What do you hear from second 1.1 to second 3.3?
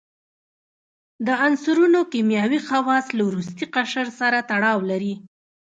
د عنصرونو کیمیاوي خواص له